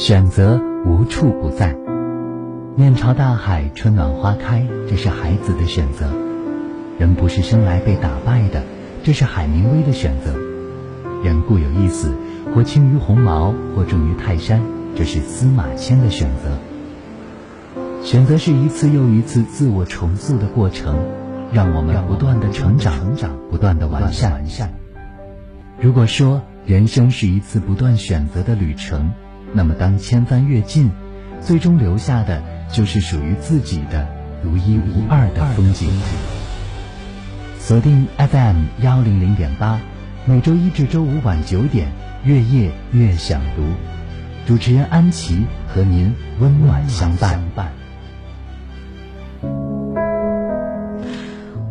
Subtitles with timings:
[0.00, 1.76] 选择无处不在。
[2.74, 6.10] 面朝大海，春暖花开，这是孩子的选择。
[6.98, 8.62] 人不是生来被打败的，
[9.02, 10.32] 这是海明威的选择。
[11.22, 12.14] 人固有一死，
[12.54, 14.62] 或轻于鸿毛，或重于泰山，
[14.96, 16.56] 这是司马迁的选择。
[18.02, 20.96] 选择是一次又一次自我重塑的过程，
[21.52, 24.72] 让我们不断的成长，成长不断的完善完善。
[25.78, 29.12] 如果说人生是一次不断选择的旅程，
[29.52, 30.90] 那么当千帆阅尽，
[31.40, 34.08] 最终留下的就是属于自己的
[34.42, 35.90] 独一无二的风景。
[37.58, 39.80] 锁定 FM 幺零零点八，
[40.24, 41.88] 每周一至周五晚九点，
[42.24, 43.62] 月夜月想读，
[44.46, 47.79] 主持人安琪和您温暖相伴。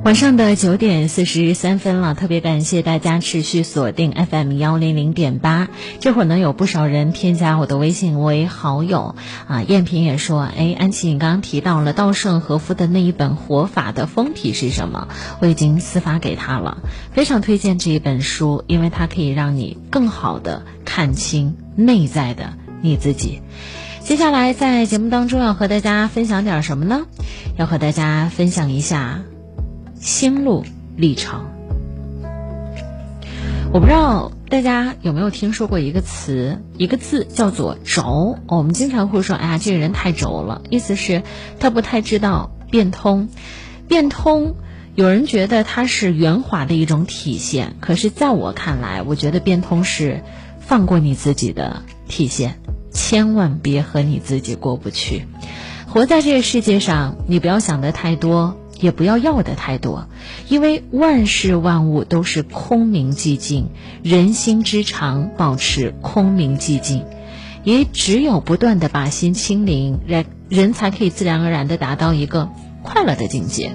[0.06, 5.68] 晚上的九点四十三分了，特别感谢大家持续锁定 FM 幺零零点八。
[6.00, 9.16] 这会儿呢，有不少人添加我的微信为好友
[9.48, 9.62] 啊。
[9.62, 15.10] 燕萍也说：“哎，安琪，你刚刚提到了稻盛和夫的那一本《活法》的封题是什么？
[15.42, 16.80] 我已经私发给他了，
[17.12, 23.42] 非常推荐这一本书，因为它可以让你更好的看清内在的你自己。
[24.02, 27.02] 接下来在节目当中要和大家分享点什么呢？
[27.58, 29.20] 要和大家分享一下。”
[30.00, 30.64] 心路
[30.96, 31.46] 历程，
[33.74, 38.38] 我不知道大家有没有听说过一个词，一个字叫做“轴”。
[38.48, 41.24] 我们经常会说：“哎呀，这个人太轴了。”意思是
[41.60, 43.28] 他不太知道变通。
[43.90, 44.56] 变通，
[44.96, 50.24] 有人觉得它是圆滑的一种体现，可是在我看来，我觉得变通是
[50.60, 52.60] 放过你自己的体现。
[52.92, 55.26] 千万别和你自己过不去。
[55.88, 58.58] 活在这个世界上，你不要想的太多。
[58.80, 60.08] 也不要要的太多，
[60.48, 63.70] 因为万事万物都是空明寂静，
[64.04, 67.04] 人心之常保持空明寂静，
[67.64, 72.50] 也只有不断的把心清零，人人才可以自然而然的达到一个
[72.82, 73.72] 快乐的境界。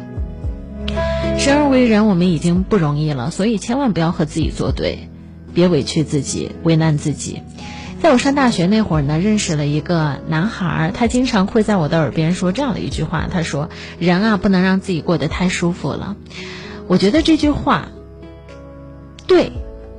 [1.39, 5.09] 生而为人，我们已经不容易了，所以千万不要和自己作对，
[5.53, 7.41] 别委屈自己，为难自己。
[8.05, 16.15] 在我上大学那会儿呢，认识了一个男孩儿，他经常会在我的耳边说这样的一句话：“他说，人啊，不能让自己过得太舒服了。”
[16.87, 17.89] 我觉得这句话
[19.27, 19.53] 对，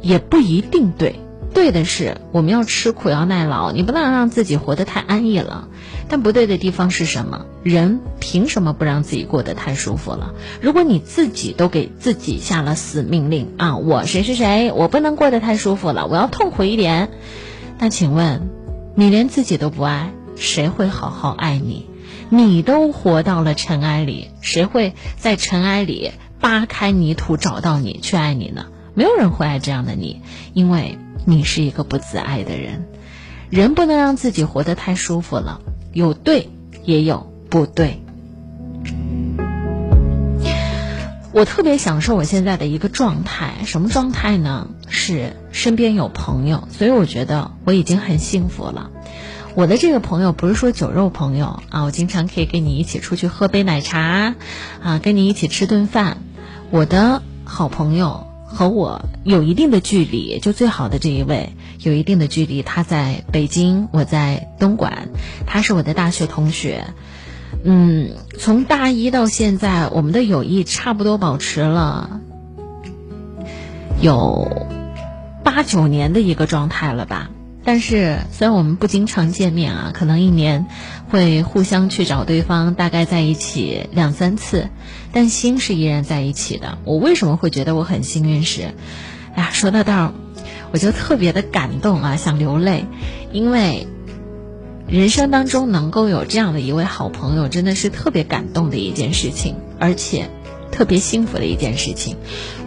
[0.04, 1.16] 也不一定对。
[1.56, 5.68] 对的是，我们要吃苦，要耐劳，你不能让自己活得太安逸了。
[6.08, 7.48] 但不对的地方是什么？
[7.64, 10.36] 人凭什么不让自己过得太舒服了？
[10.62, 17.10] 如果你自己都给自己下了死命令啊，我谁是谁，我不能过得太舒服了，我要痛苦一点。
[17.78, 18.50] 那请问，
[18.96, 21.88] 你连自己都不爱，谁会好好爱你？
[22.30, 28.68] 你都活到了尘埃里，谁会在尘埃里扒开泥土找到你去爱你呢？
[28.94, 30.22] 没有人会爱这样的你，
[30.54, 32.88] 因为你是一个不自爱的人。
[33.50, 35.62] 人不能让自己活得太舒服了，
[35.94, 36.50] 有对
[36.84, 38.02] 也有不对。
[41.36, 44.70] 我特别享受我现在的一个状态，什么状态呢？
[44.88, 48.90] 是身边有朋友，所以我觉得我已经很幸福了。
[49.54, 54.36] 我的这个朋友不是说酒肉朋友啊，我经常可以跟你一起出去喝杯奶茶，
[54.82, 56.20] 啊，跟你一起吃顿饭。
[56.72, 65.10] 我的好朋友和我有一定的距离，就最好的这一位有一定的距离，他在北京，我在东莞，
[65.46, 66.86] 他是我的大学同学。
[67.64, 72.22] 嗯，从大一到现在，我们的友谊差不多保持了
[74.00, 74.68] 有
[75.44, 77.32] 八九年的一个状态了吧。
[77.64, 80.68] 但是虽然我们不经常见面啊，可能一年
[81.10, 84.70] 会互相去找对方，大概在一起两三次，
[85.12, 86.78] 但心是依然在一起的。
[86.84, 88.44] 我为什么会觉得我很幸运？
[88.44, 88.76] 是，
[89.34, 90.14] 哎呀，说到这儿，
[90.72, 92.86] 我就特别的感动啊，想流泪，
[93.32, 93.88] 因为。
[94.88, 100.30] 人生当中能够有这样的一位好朋友，真的是特别感动的一件事情，而且
[100.72, 102.18] 特别幸福的一件事情。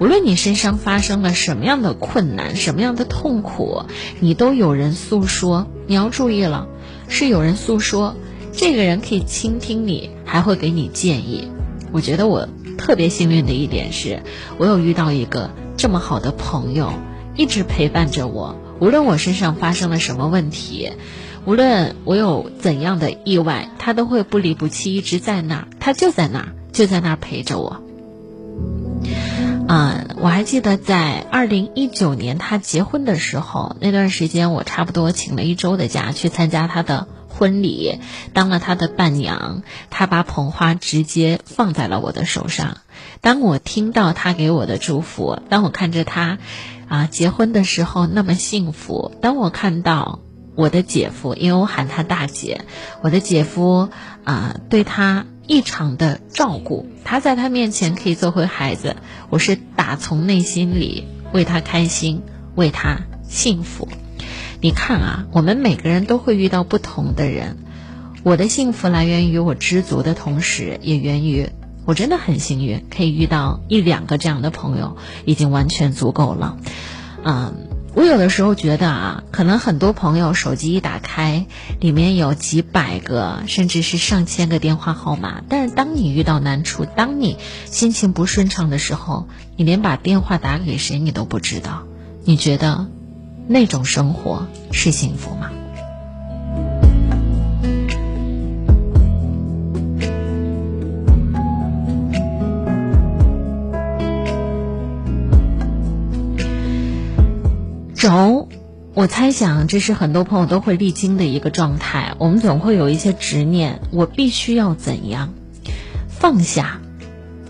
[0.01, 3.85] 无论你身上发生了什么样的困难、什么样的痛苦，
[4.19, 5.69] 你都有人诉说。
[5.87, 6.67] 你要注意了，
[7.07, 8.17] 是有人诉说，
[8.51, 11.49] 这个人可以倾听你，还会给你建议。
[11.93, 14.25] 我觉得我特别幸运的一点是，
[14.59, 16.93] 我有遇到一个这么好的朋友，
[17.37, 18.57] 一直陪伴着我。
[18.81, 20.91] 无论我身上发生了什么问题。
[21.49, 25.69] 无论我有怎样的意外，他都会不离不弃，一直在那儿。
[25.81, 27.81] 他就在那儿，就在那儿陪着我。
[29.67, 37.99] 嗯，我还记得在二零一九年他结婚的时候，那段时间我差不多请了一周的假去参加他的婚礼，
[38.35, 39.63] 当了他的伴娘。
[39.89, 42.77] 他把捧花直接放在了我的手上。
[43.23, 46.37] 当我听到他给我的祝福，当我看着他
[46.89, 50.21] 啊结婚的时候那么幸福，当我看到。
[50.59, 52.63] 我的姐夫，因为我喊他大姐，
[53.01, 53.91] 我的姐夫
[54.25, 58.97] 啊，对他异常的照顾，他在他面前可以做回孩子，
[59.31, 62.23] 我是打从内心里为他开心，
[62.57, 63.87] 为他幸福。
[64.61, 67.59] 你看啊，我们每个人都会遇到不同的人，
[68.25, 71.51] 我的幸福来源于我知足的同时，也源于
[71.85, 76.57] 我真的很幸运，可以遇到一两个这样的朋友，已经完全足够了。
[77.23, 77.68] 嗯。
[77.99, 81.47] 我有的时候觉得啊，可能很多朋友手机一打开，
[81.81, 91.89] 里面有几百个甚至是上千个电话号码，但是当你遇到难处，当你心情不顺畅的时候，你连把电话打给谁你都不知道。
[92.25, 92.87] 你觉得
[93.49, 95.51] 那种生活是幸福吗？
[108.09, 108.49] 轴，
[108.95, 112.15] 我猜想这是很多朋友都会历经的一个状态。
[112.17, 115.35] 我们总会有一些执念，我必须要怎样
[116.09, 116.81] 放下？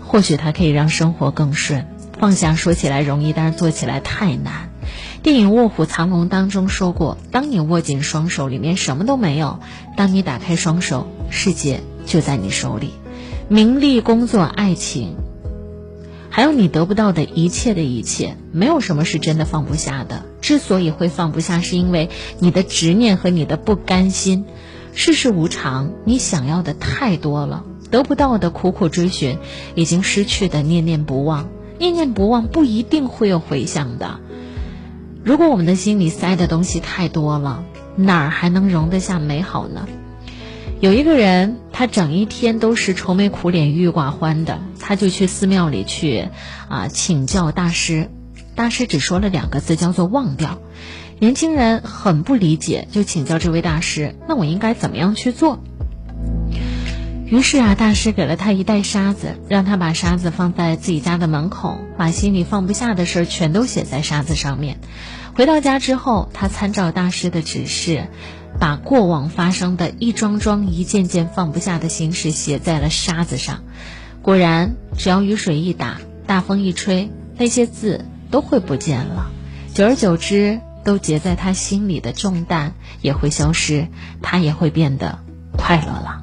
[0.05, 1.87] 或许它可以让生活更顺。
[2.19, 4.69] 放下说起来容易，但是做起来太难。
[5.23, 9.61] 电影《卧虎藏龙》当中说过：当你握紧双手，里面什么都没有；
[9.95, 12.89] 当你打开双手，世界就在你手里。
[13.47, 15.15] 名利、工作、爱情。
[16.29, 20.25] 还有你得不到的一切的一切，没有什么是真的放不下的。
[20.41, 22.09] 之所以会放不下，是因为
[22.39, 24.45] 你的执念和你的不甘心。
[24.93, 29.37] 世事无常，你想要的太多了，得不到的苦苦追寻，
[29.75, 31.49] 已经失去的念念不忘。
[31.77, 34.19] 念念不忘不一定会有回响的。
[35.23, 37.63] 如果我们的心里塞的东西太多了，
[37.95, 39.87] 哪儿还能容得下美好呢？
[40.79, 46.27] 有一个人，他整一天都是愁眉苦脸、郁郁寡欢的，他就去寺庙里去，
[46.67, 48.09] 啊，请教大师。
[48.53, 50.59] 大师只说了两个字，叫做忘掉。
[51.19, 55.63] 年轻人很不理解，就请教这位大师：“那我应该怎么样去做？”
[57.25, 64.81] 于是啊，大师给了他一袋沙子，让他把沙子放在自己家的门口，把心里放不下的事儿全都写在沙子上面。
[65.33, 68.09] 回到家之后，他参照大师的指示。
[68.59, 73.63] 把过往发生的一桩桩、一件件放不下的心事写在了沙子上，
[74.21, 79.31] 果然，只要雨水一打，大风一吹，那些字都会不见了。
[79.73, 83.87] 久而久之，都结在他心里的重担也会消失，
[84.21, 85.19] 他也会变得
[85.57, 86.21] 快乐了。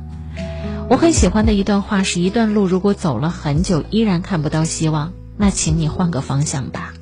[0.91, 6.93] 我很喜欢的一段话是：一段路如果走了很久依然看不到希望，那请你换个方向吧。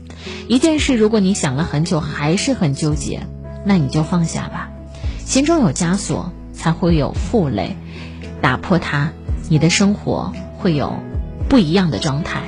[0.48, 3.26] 一件事如果你想了很久还是很纠结，
[3.64, 4.70] 那你就放下吧。
[5.34, 7.76] 心中有枷锁，才会有负累。
[8.40, 9.10] 打破它，
[9.48, 11.00] 你的生活会有
[11.48, 12.42] 不一样的状态。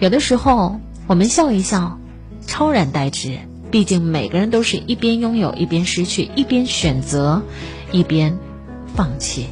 [0.00, 2.00] 有的时候，我们笑一笑，
[2.44, 3.38] 超然待之。
[3.70, 7.44] 毕竟每个人都是一边拥有一边失去，一边选择
[7.92, 8.36] 一边
[8.96, 9.46] 放弃。